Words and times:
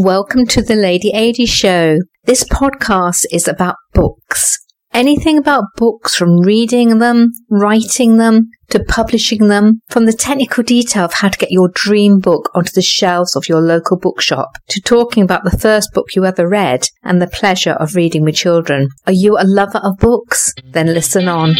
Welcome 0.00 0.46
to 0.50 0.62
the 0.62 0.74
Ladey 0.74 1.12
Adey 1.12 1.48
Show. 1.48 1.98
This 2.22 2.44
podcast 2.44 3.26
is 3.32 3.48
about 3.48 3.74
books. 3.94 4.56
Anything 4.92 5.38
about 5.38 5.64
books 5.74 6.14
from 6.14 6.38
reading 6.38 7.00
them, 7.00 7.32
writing 7.50 8.16
them, 8.16 8.48
to 8.70 8.78
publishing 8.84 9.48
them, 9.48 9.80
from 9.90 10.06
the 10.06 10.12
technical 10.12 10.62
detail 10.62 11.06
of 11.06 11.14
how 11.14 11.30
to 11.30 11.38
get 11.38 11.50
your 11.50 11.68
dream 11.74 12.20
book 12.20 12.48
onto 12.54 12.70
the 12.70 12.80
shelves 12.80 13.34
of 13.34 13.48
your 13.48 13.60
local 13.60 13.98
bookshop, 13.98 14.50
to 14.68 14.80
talking 14.80 15.24
about 15.24 15.42
the 15.42 15.58
first 15.58 15.92
book 15.92 16.14
you 16.14 16.24
ever 16.24 16.48
read 16.48 16.86
and 17.02 17.20
the 17.20 17.26
pleasure 17.26 17.72
of 17.72 17.96
reading 17.96 18.22
with 18.22 18.36
children. 18.36 18.90
Are 19.08 19.12
you 19.12 19.36
a 19.36 19.42
lover 19.42 19.78
of 19.78 19.98
books? 19.98 20.54
Then 20.70 20.86
listen 20.86 21.26
on. 21.26 21.54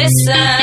Listen 0.00 0.57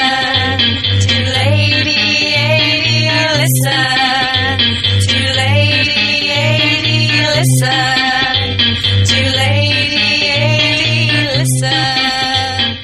Listen 7.38 8.58
to 9.08 9.20
Ladey. 9.38 11.12
Listen. 11.36 12.78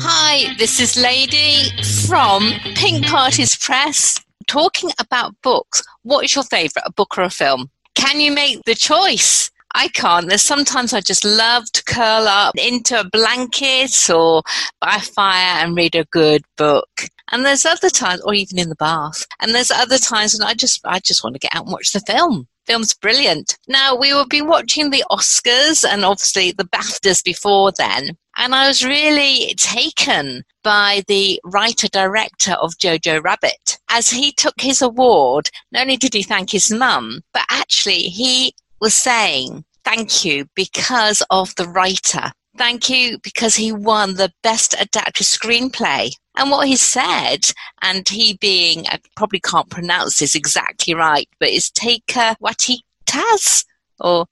Hi, 0.00 0.54
this 0.58 0.78
is 0.78 0.94
Ladey 0.94 1.72
from 2.06 2.52
Pink 2.76 3.04
Parties 3.06 3.56
Press 3.56 4.24
talking 4.46 4.90
about 5.00 5.34
books. 5.42 5.82
What 6.04 6.24
is 6.24 6.36
your 6.36 6.44
favourite, 6.44 6.86
a 6.86 6.92
book 6.92 7.18
or 7.18 7.22
a 7.22 7.30
film? 7.30 7.68
Can 7.96 8.20
you 8.20 8.30
make 8.30 8.62
the 8.64 8.76
choice? 8.76 9.50
I 9.74 9.88
can't. 9.88 10.28
There's 10.28 10.42
sometimes 10.42 10.92
I 10.92 11.00
just 11.00 11.24
love 11.24 11.70
to 11.72 11.84
curl 11.84 12.28
up 12.28 12.54
into 12.56 13.00
a 13.00 13.10
blanket 13.10 14.08
or 14.08 14.42
by 14.80 14.96
a 14.96 15.00
fire 15.00 15.64
and 15.64 15.76
read 15.76 15.96
a 15.96 16.04
good 16.04 16.44
book. 16.56 17.08
And 17.32 17.44
there's 17.44 17.64
other 17.64 17.90
times, 17.90 18.20
or 18.20 18.34
even 18.34 18.58
in 18.58 18.68
the 18.68 18.76
bath. 18.76 19.26
And 19.40 19.52
there's 19.54 19.70
other 19.70 19.98
times 19.98 20.38
when 20.38 20.46
I 20.46 20.54
just, 20.54 20.80
I 20.84 21.00
just 21.00 21.24
want 21.24 21.34
to 21.34 21.40
get 21.40 21.54
out 21.54 21.64
and 21.64 21.72
watch 21.72 21.92
the 21.92 22.00
film. 22.00 22.46
Film's 22.66 22.94
brilliant. 22.94 23.58
Now 23.68 23.94
we 23.96 24.14
will 24.14 24.26
be 24.26 24.40
watching 24.40 24.90
the 24.90 25.04
Oscars 25.10 25.86
and 25.86 26.04
obviously 26.04 26.52
the 26.52 26.64
BAFTAs 26.64 27.22
before 27.24 27.72
then. 27.76 28.16
And 28.36 28.54
I 28.54 28.68
was 28.68 28.84
really 28.84 29.54
taken 29.56 30.42
by 30.62 31.02
the 31.06 31.40
writer 31.44 31.88
director 31.88 32.52
of 32.52 32.72
Jojo 32.74 33.22
Rabbit. 33.22 33.78
As 33.90 34.08
he 34.08 34.32
took 34.32 34.60
his 34.60 34.80
award, 34.80 35.50
not 35.72 35.82
only 35.82 35.96
did 35.96 36.14
he 36.14 36.22
thank 36.22 36.50
his 36.50 36.70
mum, 36.70 37.20
but 37.32 37.44
actually 37.50 38.02
he 38.04 38.54
was 38.84 38.94
saying 38.94 39.64
thank 39.82 40.26
you 40.26 40.44
because 40.54 41.22
of 41.30 41.54
the 41.56 41.66
writer. 41.66 42.30
Thank 42.58 42.90
you 42.90 43.18
because 43.22 43.56
he 43.56 43.72
won 43.72 44.14
the 44.14 44.30
best 44.42 44.74
adapted 44.78 45.26
screenplay. 45.26 46.10
And 46.36 46.50
what 46.50 46.68
he 46.68 46.76
said, 46.76 47.46
and 47.80 48.06
he 48.06 48.34
being, 48.34 48.86
I 48.86 49.00
probably 49.16 49.40
can't 49.40 49.70
pronounce 49.70 50.18
this 50.18 50.34
exactly 50.34 50.92
right, 50.92 51.26
but 51.40 51.48
it's 51.48 51.70
Taika 51.70 52.36
Waititi, 52.42 53.64
or 54.00 54.26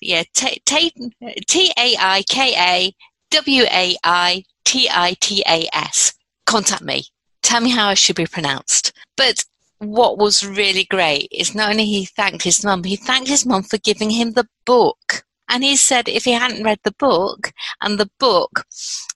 yeah, 0.00 0.24
T 0.34 1.72
A 1.78 1.96
I 2.00 2.24
K 2.28 2.54
A 2.58 2.92
W 3.30 3.62
A 3.70 3.96
I 4.02 4.42
T 4.64 4.88
I 4.90 5.14
T 5.20 5.44
A 5.48 5.68
S. 5.72 6.12
Contact 6.46 6.82
me. 6.82 7.04
Tell 7.44 7.60
me 7.60 7.70
how 7.70 7.90
it 7.90 7.98
should 7.98 8.16
be 8.16 8.26
pronounced. 8.26 8.92
But 9.16 9.44
what 9.82 10.16
was 10.16 10.46
really 10.46 10.84
great 10.84 11.28
is 11.32 11.54
not 11.54 11.70
only 11.70 11.84
he 11.84 12.04
thanked 12.04 12.44
his 12.44 12.64
mum, 12.64 12.84
he 12.84 12.96
thanked 12.96 13.28
his 13.28 13.44
mum 13.44 13.62
for 13.62 13.78
giving 13.78 14.10
him 14.10 14.32
the 14.32 14.48
book. 14.64 15.24
And 15.48 15.64
he 15.64 15.76
said 15.76 16.08
if 16.08 16.24
he 16.24 16.32
hadn't 16.32 16.64
read 16.64 16.78
the 16.84 16.94
book, 16.98 17.52
and 17.80 17.98
the 17.98 18.10
book, 18.18 18.64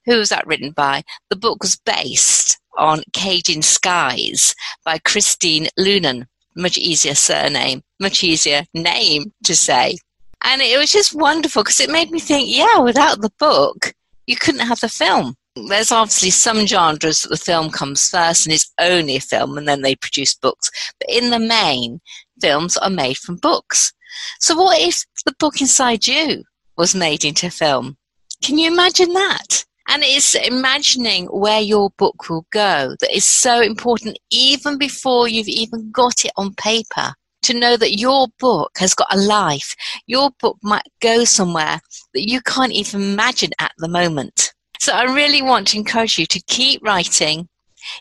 who 0.05 0.19
was 0.19 0.31
that 0.31 0.47
written 0.47 0.73
by? 0.73 1.03
The 1.31 1.37
book 1.37 1.63
was 1.63 1.77
based 1.77 2.59
on 2.77 3.05
Caging 3.13 3.63
Skies 3.63 4.55
by 4.85 4.99
Christine 4.99 5.69
Leunens. 5.79 6.27
Much 6.57 6.79
easier 6.79 7.15
surname, 7.15 7.83
much 8.01 8.25
easier 8.25 8.65
name 8.75 9.33
to 9.45 9.55
say. 9.55 9.99
And 10.43 10.63
it 10.63 10.79
was 10.79 10.91
just 10.91 11.15
wonderful 11.15 11.63
because 11.63 11.81
it 11.81 11.91
made 11.91 12.11
me 12.11 12.19
think, 12.19 12.49
yeah, 12.49 12.79
without 12.79 13.21
the 13.21 13.33
book, 13.39 13.93
you 14.27 14.37
couldn't 14.37 14.67
have 14.67 14.81
the 14.81 14.89
film. 14.89 15.37
There's 15.69 15.91
obviously 15.91 16.31
some 16.31 16.67
genres 16.67 17.23
that 17.23 17.31
the 17.31 17.37
film 17.37 17.71
comes 17.71 18.09
first 18.09 18.47
and 18.47 18.53
is 18.53 18.71
only 18.79 19.17
a 19.17 19.21
film 19.21 19.57
and 19.57 19.67
then 19.67 19.83
they 19.83 19.97
produce 19.97 20.35
books. 20.35 20.71
But 21.01 21.09
in 21.11 21.31
the 21.31 21.39
main, 21.39 22.01
films 22.41 22.77
are 22.77 22.91
made 22.91 23.17
from 23.17 23.37
books. 23.37 23.93
So 24.41 24.55
what 24.55 24.79
if 24.79 25.05
the 25.25 25.35
book 25.39 25.61
inside 25.61 26.07
you 26.07 26.45
was 26.77 26.95
made 26.95 27.25
into 27.25 27.47
a 27.47 27.51
film? 27.51 27.97
Can 28.43 28.59
you 28.59 28.71
imagine 28.71 29.13
that? 29.15 29.65
And 29.89 30.03
it's 30.05 30.35
imagining 30.35 31.27
where 31.27 31.61
your 31.61 31.91
book 31.97 32.29
will 32.29 32.47
go 32.51 32.95
that 33.01 33.17
is 33.17 33.25
so 33.25 33.61
important 33.61 34.19
even 34.31 34.79
before 34.79 35.29
you've 35.29 35.49
even 35.49 35.91
got 35.91 36.25
it 36.25 36.33
on 36.37 36.55
paper 36.55 37.15
to 37.43 37.55
know 37.55 37.77
that 37.77 37.97
your 37.97 38.27
book 38.41 38.73
has 38.79 38.95
got 38.95 39.15
a 39.15 39.17
life. 39.17 39.75
Your 40.07 40.31
book 40.41 40.59
might 40.63 40.87
go 41.01 41.25
somewhere 41.25 41.81
that 42.13 42.29
you 42.29 42.41
can't 42.41 42.73
even 42.73 43.01
imagine 43.01 43.51
at 43.61 43.73
the 43.79 43.89
moment. 43.89 44.46
So 44.79 44.93
I 44.93 45.05
really 45.05 45.43
want 45.43 45.69
to 45.69 45.79
encourage 45.79 46.19
you 46.19 46.27
to 46.27 46.43
keep 46.47 46.83
writing, 46.85 47.49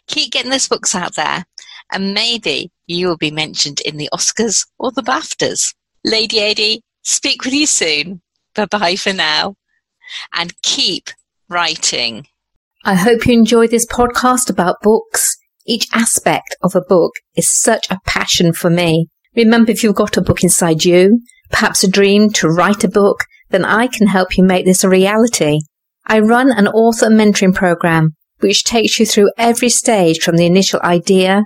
keep 0.07 0.31
getting 0.31 0.51
those 0.51 0.67
books 0.67 0.95
out 0.95 1.15
there, 1.15 1.45
and 1.91 2.13
maybe 2.13 2.71
you 2.87 3.07
will 3.07 3.17
be 3.17 3.31
mentioned 3.31 3.79
in 3.81 3.97
the 3.97 4.09
Oscars 4.13 4.65
or 4.77 4.91
the 4.91 5.01
BAFTAs. 5.01 5.73
Ladey 6.05 6.39
Adey, 6.39 6.79
speak 7.03 7.43
with 7.43 7.53
you 7.53 7.65
soon. 7.65 8.21
Bye 8.53 8.65
bye 8.65 8.95
for 8.95 9.13
now. 9.13 9.55
And 10.33 10.59
keep 10.61 11.09
writing. 11.49 12.27
I 12.83 12.93
hope 12.93 13.25
you 13.25 13.33
enjoy 13.33 13.67
this 13.67 13.87
podcast 13.87 14.49
about 14.49 14.81
books. 14.81 15.37
Each 15.65 15.87
aspect 15.91 16.55
of 16.61 16.75
a 16.75 16.81
book 16.81 17.13
is 17.35 17.49
such 17.49 17.89
a 17.89 17.99
passion 18.05 18.53
for 18.53 18.69
me. 18.69 19.07
Remember, 19.35 19.71
if 19.71 19.83
you've 19.83 19.95
got 19.95 20.17
a 20.17 20.21
book 20.21 20.43
inside 20.43 20.85
you, 20.85 21.21
perhaps 21.49 21.83
a 21.83 21.89
dream 21.89 22.29
to 22.33 22.47
write 22.47 22.83
a 22.83 22.87
book, 22.87 23.25
then 23.49 23.65
I 23.65 23.87
can 23.87 24.07
help 24.07 24.37
you 24.37 24.43
make 24.43 24.65
this 24.65 24.83
a 24.83 24.89
reality. 24.89 25.59
I 26.07 26.19
run 26.19 26.51
an 26.51 26.67
author 26.67 27.07
mentoring 27.07 27.53
program 27.53 28.15
which 28.39 28.63
takes 28.63 28.99
you 28.99 29.05
through 29.05 29.31
every 29.37 29.69
stage 29.69 30.21
from 30.21 30.35
the 30.35 30.45
initial 30.45 30.79
idea, 30.81 31.43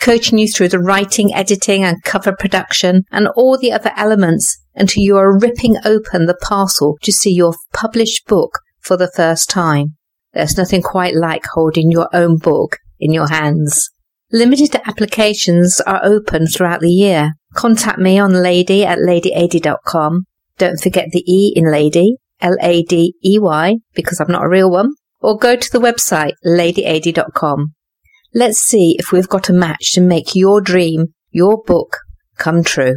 coaching 0.00 0.38
you 0.38 0.48
through 0.48 0.68
the 0.68 0.78
writing, 0.78 1.32
editing 1.32 1.84
and 1.84 2.02
cover 2.02 2.34
production 2.38 3.04
and 3.10 3.28
all 3.36 3.56
the 3.56 3.72
other 3.72 3.92
elements 3.96 4.58
until 4.74 5.02
you 5.02 5.16
are 5.16 5.38
ripping 5.38 5.76
open 5.84 6.26
the 6.26 6.38
parcel 6.42 6.98
to 7.02 7.12
see 7.12 7.32
your 7.32 7.54
published 7.72 8.26
book 8.26 8.58
for 8.80 8.96
the 8.96 9.10
first 9.14 9.48
time. 9.48 9.96
There's 10.32 10.58
nothing 10.58 10.82
quite 10.82 11.14
like 11.14 11.44
holding 11.54 11.90
your 11.90 12.08
own 12.12 12.38
book 12.38 12.78
in 12.98 13.12
your 13.12 13.28
hands. 13.28 13.90
Limited 14.32 14.74
applications 14.84 15.80
are 15.82 16.04
open 16.04 16.46
throughout 16.46 16.80
the 16.80 16.90
year. 16.90 17.34
Contact 17.54 18.00
me 18.00 18.18
on 18.18 18.32
ladey 18.32 18.84
at 18.84 18.98
ladeyadey.com. 18.98 20.24
Don't 20.58 20.80
forget 20.80 21.10
the 21.12 21.22
E 21.30 21.52
in 21.54 21.70
lady, 21.70 22.16
L-A-D-E-Y, 22.44 23.76
because 23.94 24.20
I'm 24.20 24.30
not 24.30 24.44
a 24.44 24.48
real 24.48 24.70
one. 24.70 24.92
Or 25.20 25.38
go 25.38 25.56
to 25.56 25.72
the 25.72 25.78
website 25.80 26.34
ladeyadey.com. 26.44 27.74
Let's 28.34 28.58
see 28.58 28.96
if 28.98 29.10
we've 29.10 29.28
got 29.28 29.48
a 29.48 29.54
match 29.54 29.92
to 29.92 30.02
make 30.02 30.34
your 30.34 30.60
dream, 30.60 31.14
your 31.30 31.62
book, 31.64 31.96
come 32.36 32.62
true. 32.62 32.96